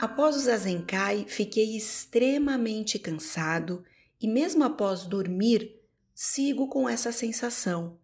[0.00, 3.84] Após o Zazenkai, fiquei extremamente cansado
[4.20, 5.74] e, mesmo após dormir,
[6.14, 7.98] sigo com essa sensação.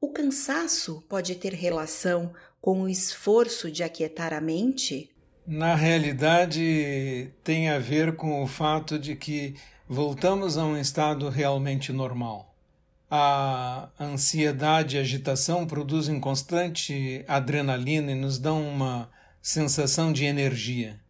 [0.00, 5.10] O cansaço pode ter relação com o esforço de aquietar a mente?
[5.44, 9.56] Na realidade, tem a ver com o fato de que
[9.88, 12.54] voltamos a um estado realmente normal.
[13.10, 19.10] A ansiedade e agitação produzem constante adrenalina e nos dão uma
[19.42, 21.00] sensação de energia.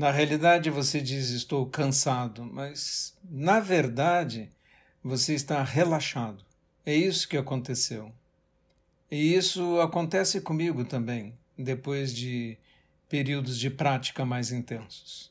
[0.00, 4.48] Na realidade, você diz estou cansado, mas na verdade
[5.04, 6.42] você está relaxado.
[6.86, 8.10] É isso que aconteceu.
[9.10, 12.56] E isso acontece comigo também, depois de
[13.10, 15.30] períodos de prática mais intensos.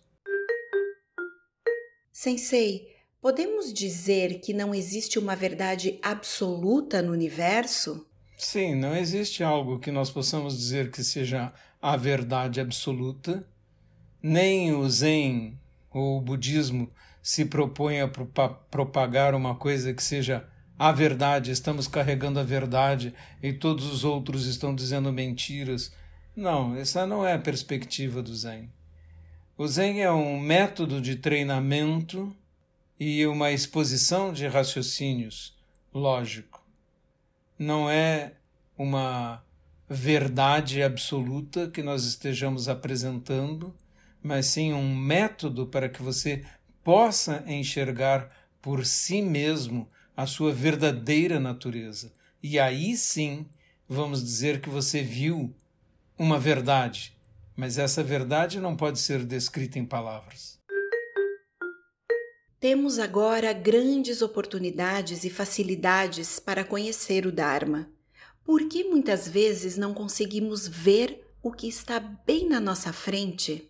[2.14, 8.06] Sensei, podemos dizer que não existe uma verdade absoluta no universo?
[8.38, 13.44] Sim, não existe algo que nós possamos dizer que seja a verdade absoluta
[14.22, 15.58] nem o Zen
[15.92, 16.89] ou o budismo
[17.22, 23.52] se propõe a propagar uma coisa que seja a verdade, estamos carregando a verdade e
[23.52, 25.94] todos os outros estão dizendo mentiras.
[26.36, 28.70] Não, essa não é a perspectiva do Zen.
[29.58, 32.34] O Zen é um método de treinamento
[32.97, 35.58] e uma exposição de raciocínios
[35.94, 36.66] lógico.
[37.58, 38.34] Não é
[38.78, 39.44] uma
[39.90, 43.75] verdade absoluta que nós estejamos apresentando
[44.22, 46.44] mas sim um método para que você
[46.84, 48.30] possa enxergar
[48.62, 52.12] por si mesmo a sua verdadeira natureza.
[52.42, 53.45] E aí sim
[53.88, 55.53] vamos dizer que você viu
[56.17, 57.17] uma verdade,
[57.56, 60.59] mas essa verdade não pode ser descrita em palavras.
[62.59, 67.90] Temos agora grandes oportunidades e facilidades para conhecer o Dharma.
[68.44, 73.69] Por que muitas vezes não conseguimos ver o que está bem na nossa frente?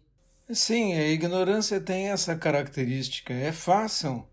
[0.51, 3.31] Sim, a ignorância tem essa característica.
[3.31, 4.27] É fácil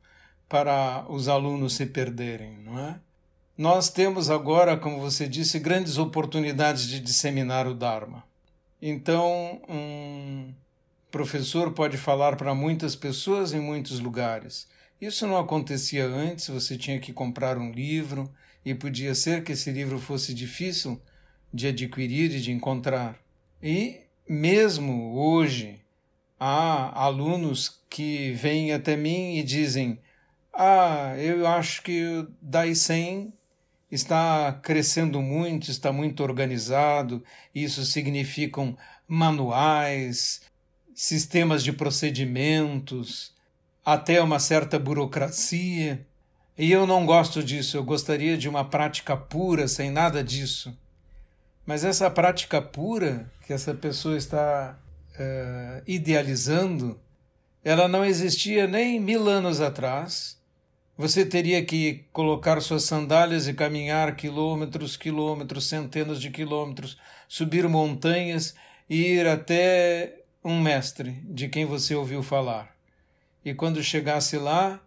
[0.49, 2.99] para os alunos se perderem, não é?
[3.57, 8.25] Nós temos agora, como você disse, grandes oportunidades de disseminar o Dharma.
[8.81, 10.55] Então, um
[11.11, 14.67] professor pode falar para muitas pessoas em muitos lugares.
[14.99, 18.33] Isso não acontecia antes, você tinha que comprar um livro
[18.65, 21.01] e podia ser que esse livro fosse difícil
[21.53, 23.19] de adquirir e de encontrar.
[23.63, 25.81] E mesmo hoje,
[26.39, 29.99] há alunos que vêm até mim e dizem:
[30.53, 33.33] Ah, eu acho que o Daisen
[33.91, 37.23] está crescendo muito, está muito organizado,
[37.55, 38.77] isso significam
[39.07, 40.43] manuais,
[40.95, 43.35] sistemas de procedimentos,
[43.85, 46.07] até uma certa burocracia.
[46.59, 50.77] E eu não gosto disso, eu gostaria de uma prática pura, sem nada disso.
[51.67, 54.79] Mas essa prática pura que essa pessoa está
[55.19, 57.01] uh, idealizando,
[57.65, 60.41] ela não existia nem mil anos atrás.
[60.97, 66.97] Você teria que colocar suas sandálias e caminhar quilômetros, quilômetros, centenas de quilômetros,
[67.29, 68.55] subir montanhas
[68.89, 72.75] e ir até um mestre de quem você ouviu falar.
[73.45, 74.81] E quando chegasse lá,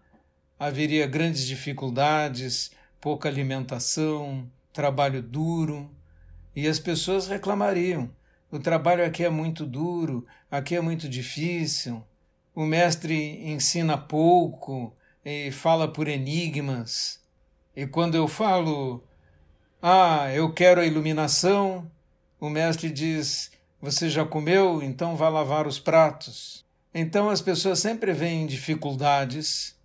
[0.57, 5.89] haveria grandes dificuldades, pouca alimentação, trabalho duro,
[6.55, 8.09] e as pessoas reclamariam.
[8.51, 12.03] O trabalho aqui é muito duro, aqui é muito difícil.
[12.55, 14.91] O mestre ensina pouco
[15.23, 17.21] e fala por enigmas.
[17.75, 19.03] E quando eu falo,
[19.81, 21.89] ah, eu quero a iluminação,
[22.39, 24.81] o mestre diz, você já comeu?
[24.81, 26.65] Então vá lavar os pratos.
[26.91, 29.77] Então as pessoas sempre veem dificuldades,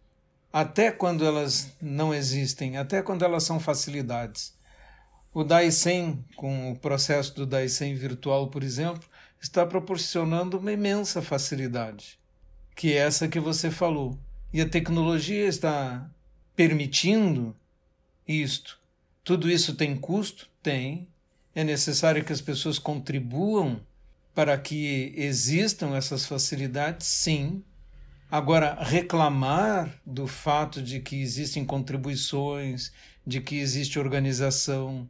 [0.50, 4.54] até quando elas não existem, até quando elas são facilidades.
[5.34, 9.02] O Daisen, com o processo do Daisen virtual, por exemplo,
[9.42, 12.20] está proporcionando uma imensa facilidade,
[12.76, 14.16] que é essa que você falou.
[14.52, 16.08] E a tecnologia está
[16.54, 17.52] permitindo
[18.28, 18.78] isto.
[19.24, 20.48] Tudo isso tem custo?
[20.62, 21.08] Tem.
[21.52, 23.80] É necessário que as pessoas contribuam
[24.36, 27.08] para que existam essas facilidades?
[27.08, 27.64] Sim.
[28.30, 32.92] Agora, reclamar do fato de que existem contribuições,
[33.26, 35.08] de que existe organização,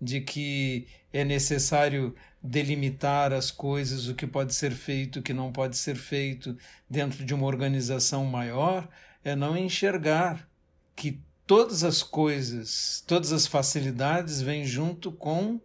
[0.00, 5.50] de que é necessário delimitar as coisas, o que pode ser feito, o que não
[5.50, 6.56] pode ser feito
[6.88, 8.88] dentro de uma organização maior,
[9.24, 10.48] é não enxergar
[10.94, 15.60] que todas as coisas, todas as facilidades vêm junto com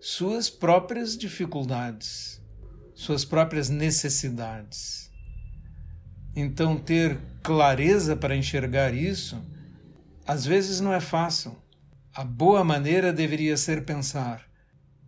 [0.00, 2.40] suas próprias dificuldades,
[2.94, 5.10] suas próprias necessidades.
[6.36, 9.40] Então, ter clareza para enxergar isso,
[10.26, 11.56] às vezes não é fácil
[12.14, 14.48] a boa maneira deveria ser pensar: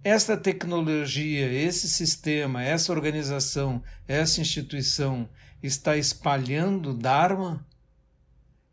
[0.03, 5.29] esta tecnologia, esse sistema, essa organização, essa instituição
[5.63, 7.65] está espalhando Dharma?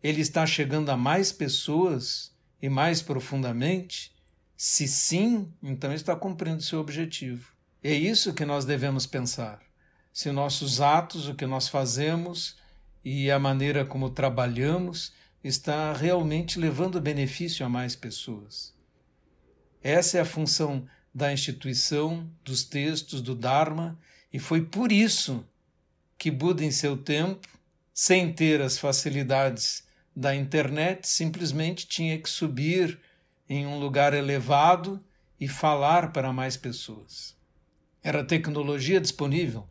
[0.01, 4.11] Ele está chegando a mais pessoas e mais profundamente?
[4.57, 7.53] Se sim, então está cumprindo seu objetivo.
[7.83, 9.61] É isso que nós devemos pensar.
[10.11, 12.57] Se nossos atos, o que nós fazemos
[13.03, 18.73] e a maneira como trabalhamos está realmente levando benefício a mais pessoas.
[19.81, 23.99] Essa é a função da instituição, dos textos, do Dharma,
[24.31, 25.45] e foi por isso
[26.17, 27.47] que Buda, em seu tempo,
[27.93, 29.83] sem ter as facilidades
[30.15, 32.99] da internet, simplesmente tinha que subir
[33.49, 35.03] em um lugar elevado
[35.39, 37.35] e falar para mais pessoas.
[38.01, 39.67] Era tecnologia disponível,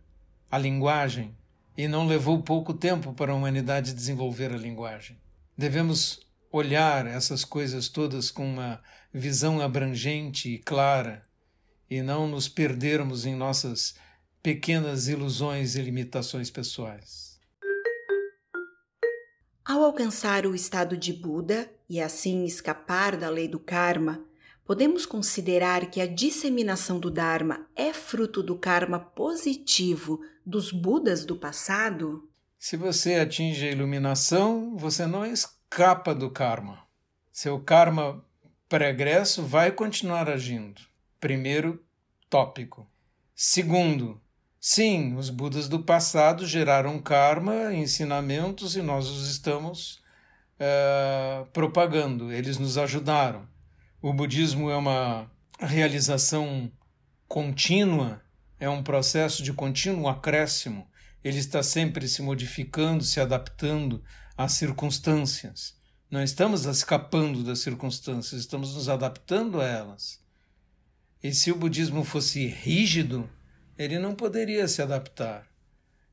[0.51, 1.35] a linguagem,
[1.77, 5.17] e não levou pouco tempo para a humanidade desenvolver a linguagem.
[5.63, 6.19] Devemos
[6.51, 8.83] olhar essas coisas todas com uma
[9.15, 11.25] visão abrangente e clara
[11.89, 13.95] e não nos perdermos em nossas
[14.43, 17.39] pequenas ilusões e limitações pessoais.
[19.65, 24.21] Ao alcançar o estado de Buda e assim escapar da lei do karma,
[24.65, 31.37] podemos considerar que a disseminação do Dharma é fruto do karma positivo dos Budas do
[31.37, 32.29] passado?
[32.65, 36.79] Se você atinge a iluminação, você não escapa do karma.
[37.33, 38.25] Seu karma
[38.69, 40.81] pregresso vai continuar agindo.
[41.19, 41.85] Primeiro
[42.31, 42.87] tópico.
[43.35, 44.23] Segundo,
[44.61, 50.01] sim, os Budas do passado geraram karma, ensinamentos e nós os estamos
[50.61, 52.31] uh, propagando.
[52.31, 53.45] Eles nos ajudaram.
[54.01, 55.29] O budismo é uma
[55.59, 56.71] realização
[57.27, 58.23] contínua,
[58.61, 60.87] é um processo de contínuo acréscimo.
[61.23, 64.03] Ele está sempre se modificando, se adaptando
[64.37, 65.81] às circunstâncias.
[66.11, 70.21] Não estamos escapando das circunstâncias, estamos nos adaptando a elas.
[71.23, 73.31] E se o budismo fosse rígido,
[73.79, 75.47] ele não poderia se adaptar.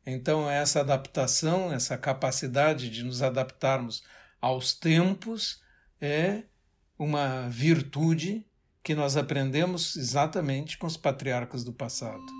[0.05, 4.03] Então, essa adaptação, essa capacidade de nos adaptarmos
[4.39, 5.61] aos tempos,
[5.99, 6.43] é
[6.97, 8.45] uma virtude
[8.83, 12.38] que nós aprendemos exatamente com os patriarcas do passado.